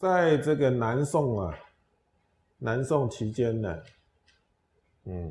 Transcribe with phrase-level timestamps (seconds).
[0.00, 1.54] 在这个南宋啊，
[2.56, 3.82] 南宋期间呢，
[5.04, 5.30] 嗯，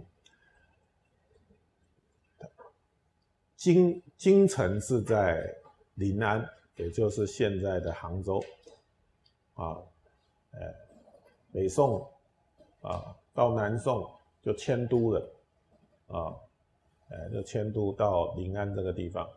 [3.56, 5.44] 京京城是在
[5.96, 8.40] 临安，也就是现在的杭州，
[9.56, 9.82] 啊，
[10.52, 10.72] 呃，
[11.52, 12.08] 北宋
[12.84, 14.08] 啊，到南宋
[14.40, 15.32] 就迁都了，
[16.10, 16.36] 啊，
[17.10, 19.28] 呃，就迁都到临安这个地方。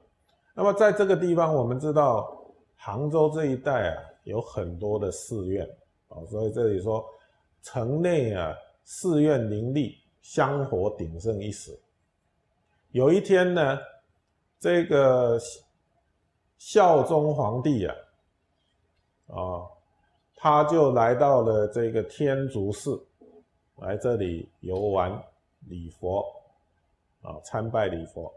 [0.52, 2.38] 那么在这个地方，我们知道
[2.76, 5.68] 杭州这一带啊，有很多的寺院
[6.08, 7.04] 啊，所以这里说
[7.62, 8.54] 城内啊，
[8.84, 11.78] 寺院林立，香火鼎盛一时。
[12.90, 13.78] 有一天呢，
[14.58, 15.38] 这个
[16.58, 17.94] 孝宗皇帝啊，
[19.28, 19.66] 啊，
[20.36, 23.04] 他就来到了这个天竺寺，
[23.76, 25.20] 来这里游玩
[25.68, 26.24] 礼佛
[27.22, 28.32] 啊，参拜礼佛。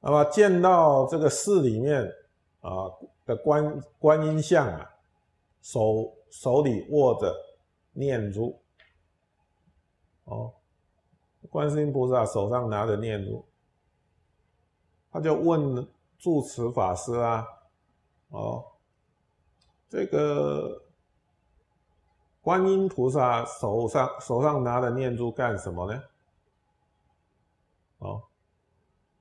[0.00, 2.12] 那么见到这个寺里面
[2.60, 2.92] 啊
[3.24, 4.94] 的观观音像啊，
[5.62, 7.34] 手手里握着
[7.92, 8.58] 念珠，
[10.24, 10.52] 哦，
[11.50, 13.44] 观世音菩萨手上拿着念珠，
[15.10, 15.86] 他就问
[16.18, 17.46] 住持法师啊，
[18.28, 18.64] 哦，
[19.88, 20.82] 这个
[22.40, 26.02] 观音菩萨手上手上拿的念珠干什么呢？
[27.98, 28.22] 哦，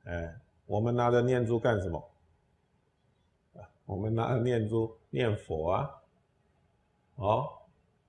[0.05, 0.42] 哎。
[0.67, 2.03] 我们拿着念珠干什么？
[3.86, 5.89] 我们拿着念珠念佛啊，
[7.16, 7.50] 哦，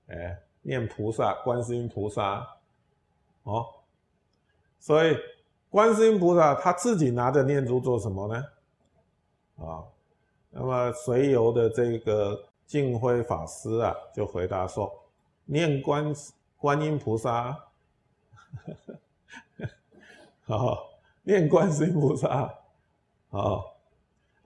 [0.07, 2.47] 哎，念菩萨，观世音菩萨，
[3.43, 3.65] 哦，
[4.79, 5.17] 所以
[5.69, 8.43] 观世音菩萨他自己拿着念珠做什么呢？
[9.57, 9.83] 啊，
[10.49, 14.91] 那么随游的这个净辉法师啊，就回答说：
[15.45, 16.13] 念观
[16.57, 17.57] 观音菩萨，
[20.45, 20.85] 好。
[21.27, 22.29] 念观世音菩萨，
[23.31, 23.61] 啊，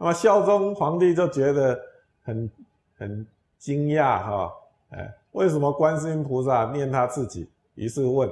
[0.01, 1.79] 那么孝宗皇帝就觉得
[2.23, 2.50] 很
[2.97, 3.28] 很
[3.59, 4.51] 惊讶哈，
[4.89, 7.47] 哎，为什么观世音菩萨念他自己？
[7.75, 8.28] 于是问，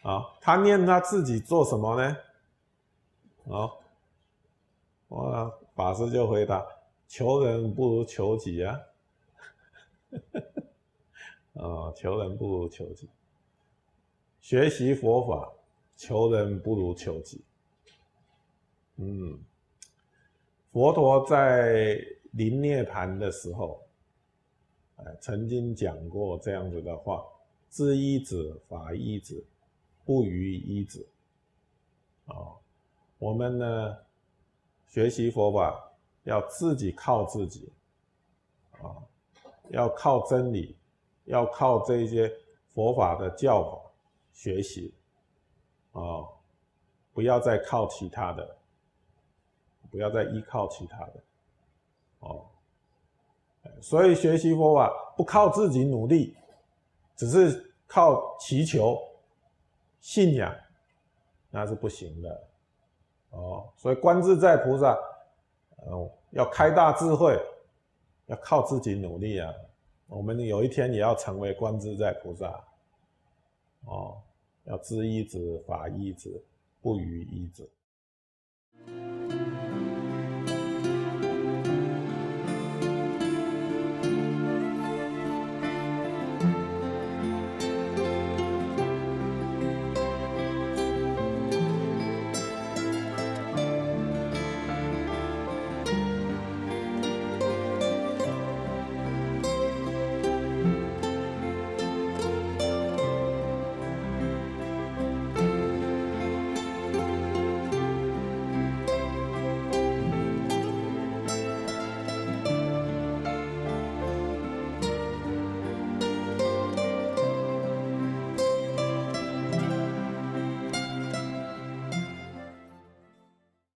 [0.00, 2.16] 啊，他念他自己做什么呢？
[3.50, 3.68] 啊，
[5.08, 6.66] 哇，法师就回答：
[7.06, 8.80] 求人不如求己啊，
[11.52, 13.10] 啊，求人不如求己，
[14.40, 15.52] 学习佛法，
[15.98, 17.44] 求人不如求己。
[18.96, 19.38] 嗯，
[20.72, 22.00] 佛陀在
[22.32, 23.82] 临涅盘的时候，
[24.96, 27.24] 哎，曾经讲过这样子的话：
[27.68, 29.44] 知一子，法一子，
[30.04, 31.04] 不于一子。
[32.26, 32.56] 哦，
[33.18, 33.96] 我们呢，
[34.86, 35.92] 学习佛法
[36.22, 37.72] 要自己靠自己，
[38.80, 38.94] 啊，
[39.70, 40.76] 要靠真理，
[41.24, 42.32] 要靠这些
[42.68, 43.90] 佛法的教法
[44.32, 44.94] 学习，
[45.90, 46.22] 啊，
[47.12, 48.56] 不要再靠其他的。
[49.90, 51.22] 不要再依靠其他的，
[52.20, 52.46] 哦，
[53.80, 56.36] 所以学习佛法不靠自己努力，
[57.16, 58.96] 只是靠祈求、
[60.00, 60.54] 信仰，
[61.50, 62.48] 那是不行的，
[63.30, 64.96] 哦，所以观自在菩萨，
[65.86, 67.36] 哦，要开大智慧，
[68.26, 69.52] 要靠自己努力啊，
[70.06, 72.64] 我们有一天也要成为观自在菩萨，
[73.86, 74.22] 哦，
[74.64, 76.42] 要知一子，法一子，
[76.80, 77.68] 不逾一子。